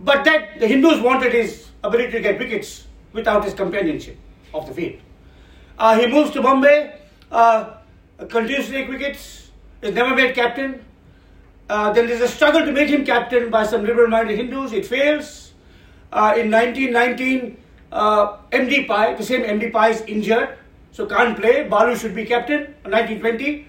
[0.00, 4.16] But that the Hindus wanted his ability to get wickets without his companionship
[4.54, 5.00] of the field.
[5.78, 6.98] Uh, he moves to Bombay,
[7.30, 7.74] uh,
[8.28, 9.50] continues to take wickets,
[9.82, 10.84] is never made captain.
[11.68, 14.72] Uh, then there's a struggle to make him captain by some liberal-minded Hindus.
[14.72, 15.52] It fails.
[16.12, 17.56] Uh, in 1919,
[17.92, 20.56] uh, MD Pai, the same MD Pai is injured,
[20.92, 21.68] so can't play.
[21.68, 22.60] Balu should be captain.
[22.84, 23.66] 1920,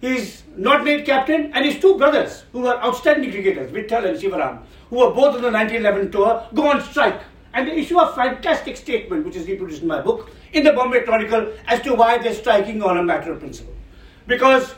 [0.00, 4.62] he's not made captain, and his two brothers, who were outstanding cricketers, Vittal and Shivaram,
[4.88, 7.20] who were both on the 1911 tour, go on strike
[7.54, 11.02] And they issue a fantastic statement, which is reproduced in my book, in the Bombay
[11.02, 13.74] Chronicle, as to why they're striking on a matter of principle.
[14.26, 14.74] Because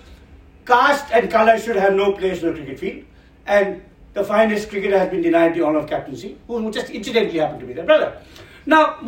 [0.67, 3.05] caste and colour should have no place in a cricket field,
[3.47, 3.83] and
[4.15, 7.67] the finest cricketer has been denied the honour of captaincy, who just incidentally happened to
[7.67, 8.21] be their brother.
[8.67, 8.99] Now,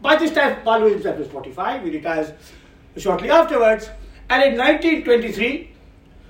[0.00, 2.32] by this time, Balu himself was 45, he retires
[2.96, 3.90] shortly afterwards,
[4.30, 5.72] and in 1923,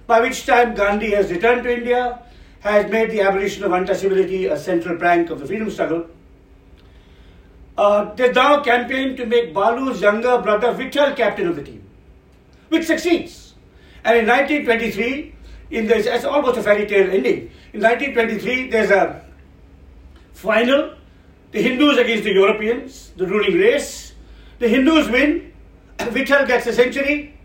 [0.06, 2.22] by which time Gandhi has returned to India,
[2.60, 6.08] has made the abolition of untouchability a central plank of the freedom struggle.
[7.78, 11.80] Uh, there's now campaign to make Balu's younger brother Vittal captain of the team,
[12.70, 13.54] which succeeds.
[14.04, 15.34] And in 1923,
[15.70, 17.52] in this, it's almost a fairy tale ending.
[17.72, 19.24] In 1923, there's a
[20.32, 20.94] final.
[21.52, 24.12] The Hindus against the Europeans, the ruling race.
[24.58, 25.52] The Hindus win.
[25.98, 27.38] Vittal gets a century.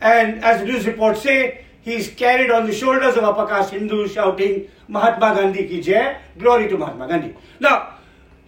[0.00, 3.70] And as the news reports say, he is carried on the shoulders of upper caste
[3.70, 7.36] Hindus shouting, Mahatma Gandhi ki jai, glory to Mahatma Gandhi.
[7.60, 7.95] Now,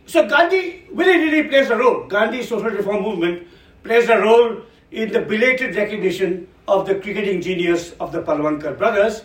[0.09, 2.07] so Gandhi really, really plays a role.
[2.07, 3.47] Gandhi's social reform movement
[3.83, 9.23] plays a role in the belated recognition of the cricketing genius of the Palwankar brothers.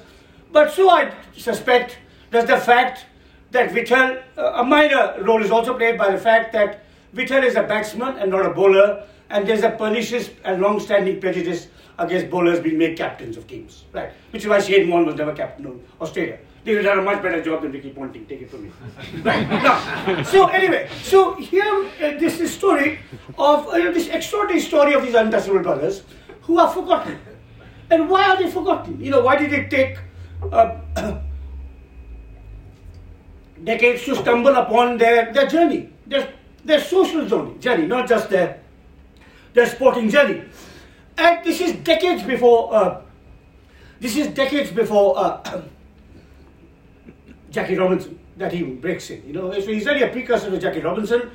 [0.52, 1.98] But so I suspect
[2.32, 3.06] does the fact
[3.52, 6.84] that Vithal, uh, a minor role is also played by the fact that
[7.16, 11.68] Vithal is a batsman and not a bowler, and there's a pernicious and long-standing prejudice
[11.98, 14.12] against bowlers being made captains of teams, right?
[14.32, 16.40] Which is why Shane Warne was never captain of Australia.
[16.64, 18.72] They would have a much better job than Ricky Ponting, take it from me.
[19.24, 23.00] right, now, so anyway, so here, uh, this is story
[23.38, 26.04] of, uh, this extraordinary story of these untouchable brothers
[26.44, 27.20] who are forgotten.
[27.90, 29.02] And why are they forgotten?
[29.02, 29.98] You know, why did it take
[30.52, 30.80] uh,
[33.64, 38.62] decades to stumble upon their, their journey, their, their social journey, journey, not just their,
[39.54, 40.44] their sporting journey.
[41.18, 43.02] And this is decades before, uh,
[44.00, 45.62] this is decades before uh,
[47.54, 49.26] Jackie Robinson that he breaks in.
[49.26, 51.30] You know, so he's really a precursor to Jackie Robinson,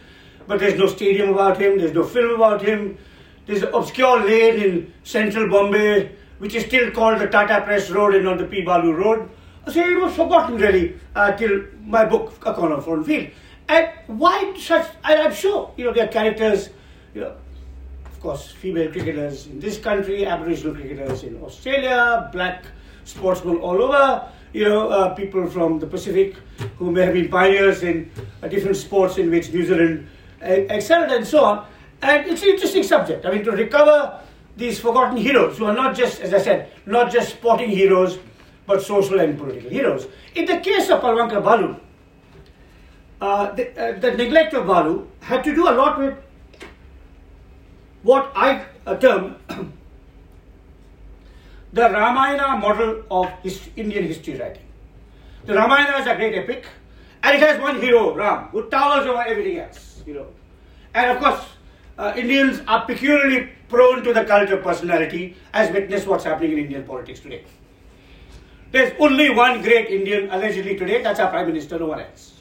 [0.46, 2.98] but there's no stadium about him, there's no film about him.
[3.46, 8.14] There's an obscure lane in central Bombay, which is still called the Tata Press Road
[8.14, 8.62] and not the P.
[8.62, 9.30] Balu Road.
[9.72, 13.28] So it was forgotten really uh, till my book, A Corner Foreign Field.
[13.68, 16.70] And why such, and I'm sure, you know, there are characters,
[17.14, 17.36] you know,
[18.04, 22.64] of course, female cricketers in this country, Aboriginal cricketers in Australia, black
[23.04, 26.36] sportsmen all over, you know, uh, people from the Pacific
[26.78, 28.10] who may have been pioneers in
[28.42, 30.08] uh, different sports in which New Zealand
[30.42, 31.66] uh, excelled and so on.
[32.02, 33.26] And it's an interesting subject.
[33.26, 34.20] I mean, to recover
[34.56, 38.18] these forgotten heroes who are not just, as I said, not just sporting heroes,
[38.66, 40.06] but social and political heroes.
[40.34, 41.76] In the case of Palwankar Balu,
[43.20, 46.14] uh, the, uh, the, neglect of Balu had to do a lot with
[48.02, 48.64] what I
[49.00, 49.36] term
[51.72, 54.62] the Ramayana model of his Indian history writing.
[55.44, 56.66] The Ramayana is a great epic,
[57.22, 60.02] and it has one hero, Ram, who towers over everything else.
[60.06, 60.26] You know,
[60.94, 61.44] and of course,
[61.98, 66.58] uh, Indians are peculiarly prone to the cult of personality, as witness what's happening in
[66.58, 67.44] Indian politics today.
[68.70, 72.40] There's only one great Indian allegedly today, that's our Prime Minister, no one else.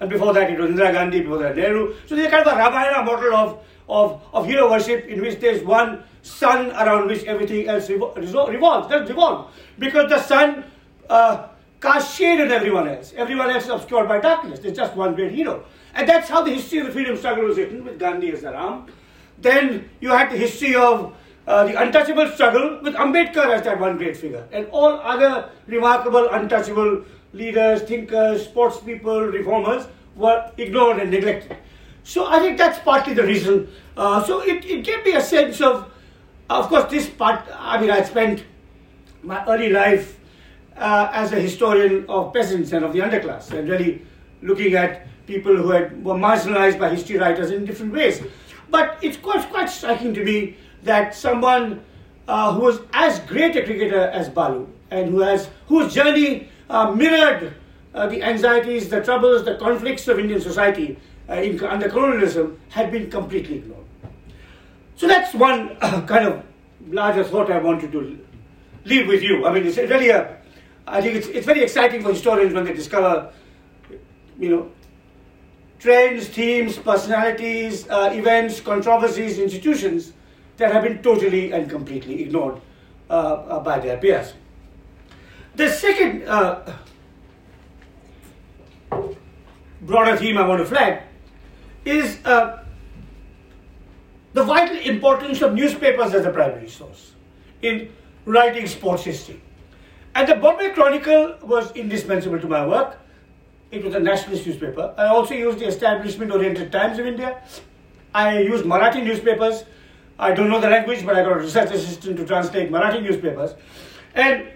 [0.00, 1.94] And before that, it was Indira Gandhi, before that, Nehru.
[2.06, 5.62] So there's kind of a Ramayana model of of, of hero worship in which there's
[5.62, 9.52] one sun around which everything else revol- revolves, doesn't revolve.
[9.78, 10.64] Because the sun
[11.08, 11.48] uh,
[11.80, 13.12] casts shade on everyone else.
[13.16, 14.58] Everyone else is obscured by darkness.
[14.58, 15.64] There's just one great hero.
[15.94, 18.52] And that's how the history of the freedom struggle was written with Gandhi as the
[18.52, 18.86] Ram.
[19.38, 21.14] Then you had the history of
[21.46, 24.48] uh, the untouchable struggle with Ambedkar as that one great figure.
[24.50, 31.58] And all other remarkable untouchable leaders, thinkers, sports people, reformers were ignored and neglected.
[32.02, 33.68] So I think that's partly the reason.
[33.96, 35.90] Uh, so it, it gave me a sense of,
[36.50, 38.44] of course, this part, I mean, I spent
[39.22, 40.18] my early life
[40.76, 44.02] uh, as a historian of peasants and of the underclass and really
[44.42, 48.22] looking at people who had, were marginalized by history writers in different ways.
[48.70, 51.82] But it's quite, quite striking to me that someone
[52.28, 56.90] uh, who was as great a cricketer as Balu and who has, whose journey uh,
[56.90, 57.54] mirrored
[57.94, 62.90] uh, the anxieties, the troubles, the conflicts of Indian society uh, in, under colonialism had
[62.90, 63.84] been completely ignored.
[64.96, 66.44] So that's one uh, kind of
[66.88, 68.18] larger thought I wanted to
[68.84, 69.46] leave with you.
[69.46, 70.38] I mean, it's really a,
[70.86, 73.32] I think it's, it's very exciting for historians when they discover,
[74.38, 74.70] you know,
[75.78, 80.12] trends, themes, personalities, uh, events, controversies, institutions
[80.56, 82.60] that have been totally and completely ignored
[83.10, 84.34] uh, uh, by their peers.
[85.56, 86.72] The second uh,
[89.82, 91.02] broader theme I want to flag
[91.84, 92.63] is uh,
[94.34, 97.12] the vital importance of newspapers as a primary source
[97.62, 97.88] in
[98.26, 99.40] writing sports history.
[100.14, 102.98] And the Bombay Chronicle was indispensable to my work.
[103.70, 104.92] It was a nationalist newspaper.
[104.98, 107.42] I also used the establishment-oriented Times of India.
[108.14, 109.64] I used Marathi newspapers.
[110.18, 113.54] I don't know the language, but I got a research assistant to translate Marathi newspapers.
[114.14, 114.48] And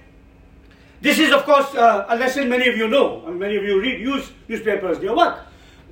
[1.00, 3.26] this is, of course, uh, a lesson many of you know.
[3.30, 5.38] Many of you read, use newspapers in your work.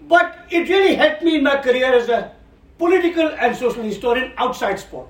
[0.08, 2.32] But it really helped me in my career as a
[2.78, 5.08] political and social historian outside sport.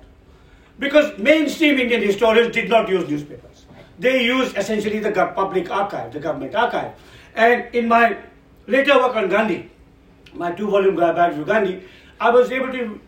[0.78, 3.66] Because mainstream Indian historians did not use newspapers.
[3.98, 6.92] They used essentially the public archive, the government archive.
[7.34, 8.18] And in my
[8.66, 9.70] later work on Gandhi,
[10.34, 11.82] my two-volume biography of Gandhi,
[12.20, 13.00] I was able to,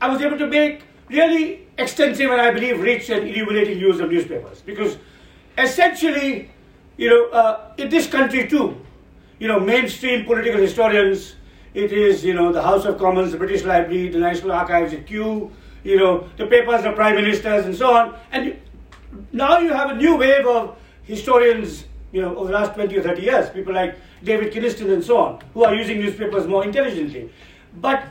[0.00, 4.10] I was able to make really extensive and I believe rich and illuminating use of
[4.10, 4.98] newspapers because
[5.56, 6.50] essentially,
[6.96, 8.80] you know, uh, in this country too,
[9.38, 11.36] you know, mainstream political historians,
[11.74, 14.98] it is, you know, the House of Commons, the British Library, the National Archives, the
[14.98, 15.50] Kew,
[15.84, 18.14] you know, the papers of prime ministers and so on.
[18.30, 18.58] And
[19.32, 23.02] now you have a new wave of historians, you know, over the last 20 or
[23.02, 27.30] 30 years, people like David Kynaston and so on, who are using newspapers more intelligently.
[27.80, 28.04] But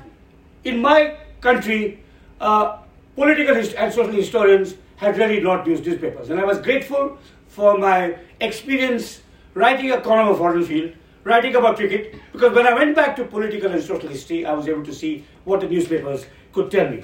[0.64, 2.04] in my country,
[2.40, 2.80] uh,
[3.16, 6.30] political and social historians had really not used newspapers.
[6.30, 9.22] And I was grateful for my experience
[9.54, 10.94] writing a column of Field,
[11.24, 14.68] writing about cricket, because when I went back to political and social history, I was
[14.68, 17.04] able to see what the newspapers could tell me.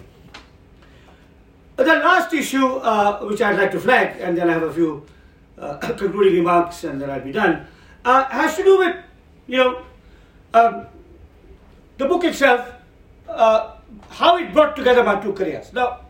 [1.76, 4.74] But the last issue, uh, which I'd like to flag, and then I have a
[4.74, 5.06] few
[5.58, 7.68] uh, concluding remarks, and then I'll be done,
[8.04, 8.96] uh, has to do with,
[9.48, 9.82] you know,
[10.54, 10.88] um,
[11.98, 12.68] the book itself,
[13.30, 13.76] uh,
[14.10, 15.72] how it brought together my two careers.
[15.74, 16.02] Now,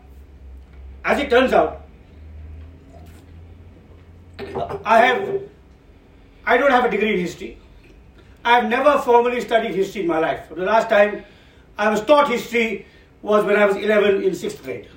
[1.04, 1.82] as it turns out,
[4.84, 5.42] I have,
[6.46, 7.58] I don't have a degree in history.
[8.44, 10.48] I have never formally studied history in my life.
[10.48, 11.24] The last time
[11.76, 12.86] I was taught history
[13.22, 14.88] was when I was 11 in sixth grade.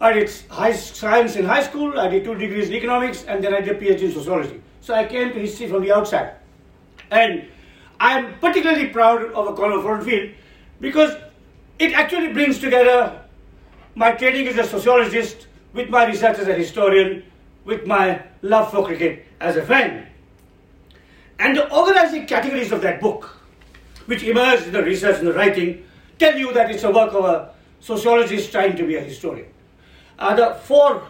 [0.00, 3.54] I did high science in high school, I did two degrees in economics, and then
[3.54, 4.60] I did a PhD in sociology.
[4.80, 6.34] So I came to history from the outside.
[7.10, 7.46] And
[7.98, 10.30] I'm particularly proud of a corner foreign field
[10.80, 11.14] because
[11.78, 13.22] it actually brings together
[13.94, 17.22] my training as a sociologist with my research as a historian,
[17.64, 20.06] with my love for cricket as a friend.
[21.38, 23.36] And the organizing categories of that book,
[24.06, 25.84] which emerged in the research and the writing,
[26.18, 29.48] tell you that it's a work of a sociologist trying to be a historian.
[30.18, 31.02] Uh, the four,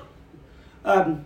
[0.84, 1.24] um,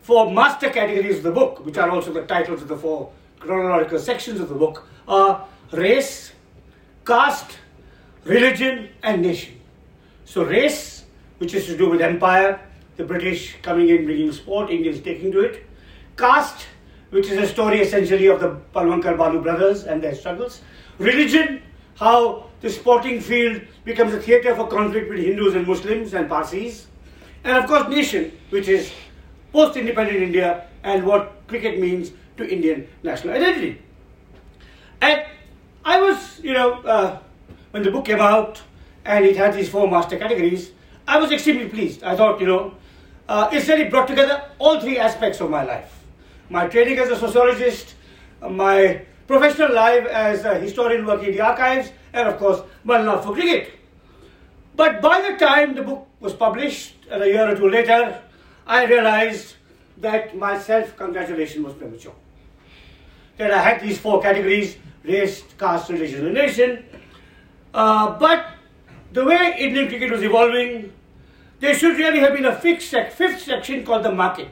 [0.00, 3.98] four master categories of the book, which are also the titles of the four chronological
[3.98, 6.32] sections of the book, are race,
[7.04, 7.58] caste,
[8.24, 9.60] religion, and nation.
[10.24, 11.04] So, race,
[11.38, 12.60] which is to do with empire,
[12.96, 15.66] the British coming in, bringing sport, Indians taking to it.
[16.16, 16.66] Caste,
[17.16, 20.60] which is a story essentially of the Palwankar Balu brothers and their struggles.
[20.98, 21.62] Religion,
[21.94, 26.88] how the sporting field becomes a theatre for conflict between Hindus and Muslims and Parsis.
[27.42, 28.92] And of course, nation, which is
[29.50, 33.80] post independent India and what cricket means to Indian national identity.
[35.00, 35.24] And
[35.86, 37.18] I was, you know, uh,
[37.70, 38.60] when the book came out
[39.06, 40.70] and it had these four master categories,
[41.08, 42.04] I was extremely pleased.
[42.04, 42.74] I thought, you know,
[43.26, 45.95] uh, it's really brought together all three aspects of my life
[46.50, 47.94] my training as a sociologist,
[48.48, 53.24] my professional life as a historian working in the archives, and of course, my love
[53.24, 53.72] for cricket.
[54.74, 58.20] But by the time the book was published, and a year or two later,
[58.66, 59.54] I realized
[59.98, 62.14] that my self congratulation was premature.
[63.38, 66.84] That I had these four categories race, caste, religion, and nation.
[67.72, 68.46] Uh, but
[69.12, 70.92] the way Indian cricket was evolving,
[71.60, 74.48] there should really have been a fixed sec- fifth section called the market.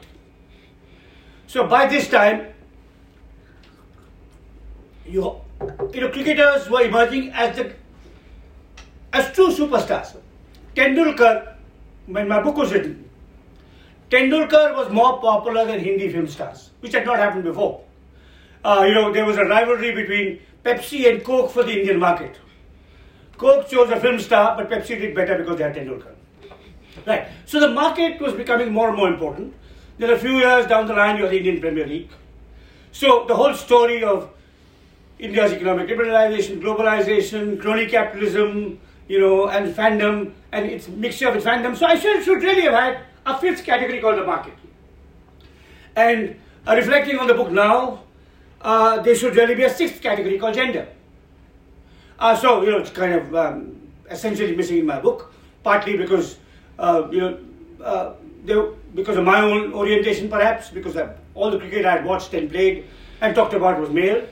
[1.47, 2.47] So by this time,
[5.05, 5.39] you,
[5.93, 7.73] you know, cricketers were emerging as the
[9.13, 10.15] as true superstars.
[10.75, 11.55] Tendulkar,
[12.07, 13.09] when my book was written,
[14.09, 17.81] Tendulkar was more popular than Hindi film stars, which had not happened before.
[18.63, 22.35] Uh, you know, there was a rivalry between Pepsi and Coke for the Indian market.
[23.37, 26.13] Coke chose a film star, but Pepsi did better because they had Tendulkar.
[27.05, 27.27] Right.
[27.45, 29.53] So the market was becoming more and more important.
[29.97, 32.09] Then a few years down the line, you have the Indian Premier League.
[32.91, 34.29] So the whole story of
[35.19, 41.75] India's economic liberalization, globalization, crony capitalism, you know, and fandom, and its mixture with fandom.
[41.75, 44.53] So I should, should really have had a fifth category called the market.
[45.95, 46.35] And
[46.67, 48.03] uh, reflecting on the book now,
[48.61, 50.87] uh, there should really be a sixth category called gender.
[52.19, 53.75] Uh, so, you know, it's kind of um,
[54.09, 55.33] essentially missing in my book,
[55.63, 56.37] partly because,
[56.79, 57.37] uh, you know,
[57.83, 58.13] uh,
[58.45, 58.55] they,
[58.95, 60.97] because of my own orientation perhaps, because
[61.33, 62.85] all the cricket I had watched and played
[63.21, 64.25] and talked about was male.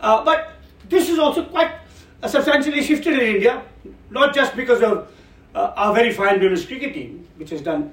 [0.00, 0.52] Uh, but
[0.88, 1.72] this is also quite
[2.26, 3.62] substantially shifted in India,
[4.10, 5.10] not just because of
[5.54, 7.92] uh, our very fine women's cricket team, which has done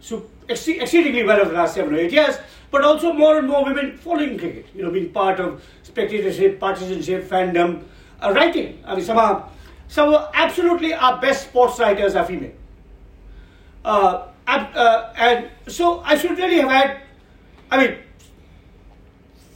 [0.00, 2.36] so exceedingly well over the last seven or eight years,
[2.72, 7.28] but also more and more women following cricket, you know, being part of spectatorship, partisanship,
[7.28, 7.84] fandom,
[8.20, 8.82] uh, writing.
[8.84, 9.48] I mean, some are,
[9.88, 12.52] some are absolutely our best sports writers are female.
[13.84, 17.00] Uh, uh, and so I should really have had,
[17.70, 17.98] I mean,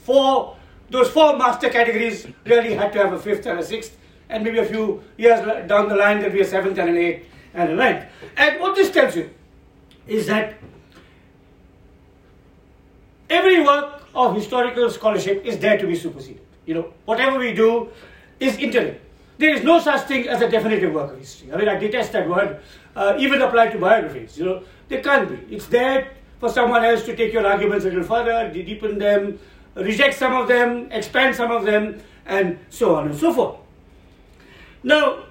[0.04, 0.56] four,
[0.90, 3.96] those four master categories really had to have a fifth and a sixth,
[4.28, 7.26] and maybe a few years down the line there'll be a seventh and an eighth
[7.54, 8.04] and a ninth.
[8.36, 9.30] And what this tells you
[10.06, 10.54] is that
[13.28, 16.40] every work of historical scholarship is there to be superseded.
[16.64, 17.90] You know, whatever we do
[18.40, 18.96] is interim.
[19.38, 21.52] There is no such thing as a definitive work of history.
[21.52, 22.60] I mean, I detest that word,
[22.94, 24.38] uh, even applied to biographies.
[24.38, 25.54] You know, there can't be.
[25.54, 29.38] It's there for someone else to take your arguments a little further, deepen them,
[29.74, 33.56] reject some of them, expand some of them, and so on and so forth.
[34.82, 35.24] Now,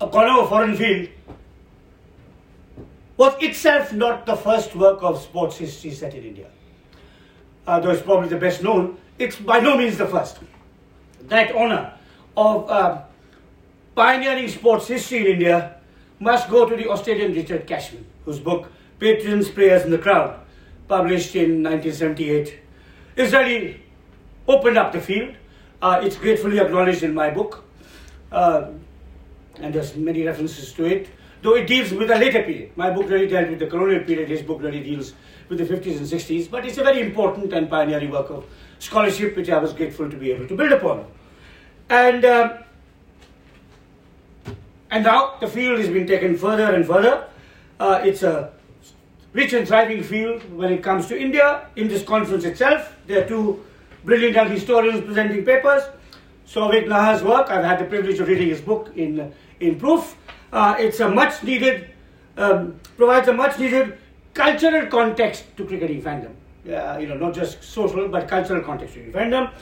[0.00, 1.08] a corner of foreign field
[3.16, 6.48] was itself not the first work of sports history set in India.
[7.66, 10.38] Uh, though it's probably the best known, it's by no means the first.
[11.24, 11.92] That honor
[12.36, 13.02] of uh,
[13.94, 15.76] pioneering sports history in India
[16.18, 20.38] must go to the Australian Richard Cashman, whose book Patrons, Players and the Crowd,
[20.88, 22.58] published in 1978,
[23.16, 23.82] is really
[24.46, 25.34] opened up the field.
[25.80, 27.64] Uh, it's gratefully acknowledged in my book,
[28.32, 28.70] uh,
[29.56, 31.08] and there's many references to it
[31.42, 32.76] though it deals with a later period.
[32.76, 35.14] My book really dealt with the colonial period, his book really deals
[35.48, 38.44] with the 50s and 60s, but it's a very important and pioneering work of
[38.78, 41.06] scholarship which I was grateful to be able to build upon.
[41.88, 42.58] And, um,
[44.90, 47.26] and now the field has been taken further and further.
[47.78, 48.52] Uh, it's a
[49.32, 51.66] rich and thriving field when it comes to India.
[51.76, 53.64] In this conference itself, there are two
[54.04, 55.82] brilliant young historians presenting papers.
[56.46, 60.16] Souvik Naha's work, I've had the privilege of reading his book in, in proof.
[60.52, 61.90] Uh, it's a much needed,
[62.36, 63.96] um, provides a much needed
[64.34, 66.34] cultural context to cricketing fandom.
[66.66, 69.52] Uh, you know, not just social, but cultural context to cricketing fandom.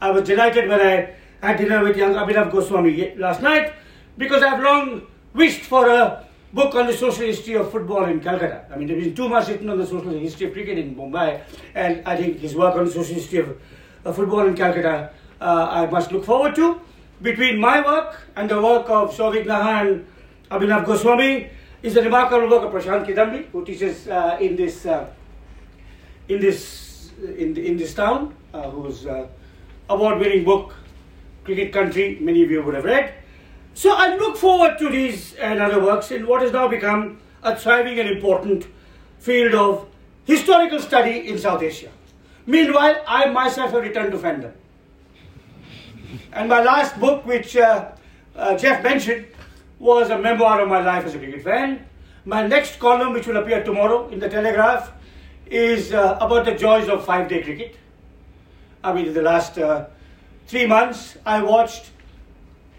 [0.00, 3.72] I was delighted when I had dinner with young Abhinav Goswami last night
[4.18, 8.64] because I've long wished for a book on the social history of football in Calcutta.
[8.72, 11.42] I mean, there is too much written on the social history of cricket in Mumbai,
[11.74, 13.60] and I think his work on the social history of
[14.04, 15.10] uh, football in Calcutta
[15.40, 16.80] uh, I must look forward to.
[17.20, 20.06] Between my work and the work of Souvik Naha and
[20.50, 21.48] Abhinav Goswami
[21.82, 25.06] is a remarkable work of Prashant Kidambi, who teaches uh, in this uh,
[26.28, 29.26] in this in, the, in this town, uh, whose uh,
[29.88, 30.74] award-winning book
[31.44, 33.14] Cricket Country many of you would have read.
[33.76, 37.54] So I look forward to these and other works in what has now become a
[37.54, 38.66] thriving and important
[39.18, 39.86] field of
[40.24, 41.90] historical study in South Asia.
[42.46, 44.52] Meanwhile, I myself have returned to fandom.
[46.32, 47.92] And my last book, which uh,
[48.34, 49.26] uh, Jeff mentioned,
[49.78, 51.84] was a memoir of my life as a cricket fan.
[52.24, 54.90] My next column, which will appear tomorrow in the Telegraph,
[55.44, 57.76] is uh, about the joys of five day cricket.
[58.82, 59.84] I mean, in the last uh,
[60.46, 61.90] three months, I watched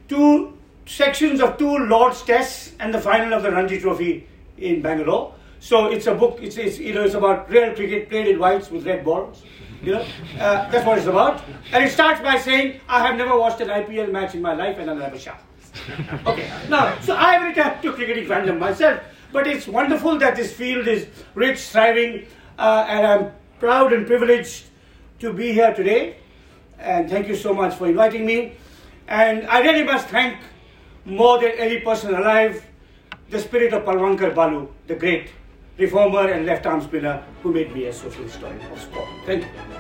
[0.08, 0.57] two
[0.88, 4.28] sections of two Lord's Tests and the final of the Ranji Trophy
[4.58, 5.36] in Bangalore.
[5.60, 6.40] So it's a book.
[6.42, 9.44] It's, it's you know it's about real cricket played in whites with red balls.
[9.84, 10.06] You know
[10.40, 11.44] uh, that's what it's about.
[11.72, 14.78] And it starts by saying, "I have never watched an IPL match in my life,
[14.78, 15.38] and I'll never shall."
[16.26, 19.00] okay, now, so I have returned to cricketing fandom myself,
[19.32, 22.26] but it's wonderful that this field is rich, thriving,
[22.58, 24.66] uh, and I'm proud and privileged
[25.20, 26.18] to be here today.
[26.80, 28.54] And thank you so much for inviting me.
[29.08, 30.38] And I really must thank
[31.08, 32.64] more than any person alive
[33.30, 35.30] the spirit of Palwankar Balu, the great
[35.78, 39.08] reformer and left arm spinner who made me a social historian of sport.
[39.26, 39.77] Thank you.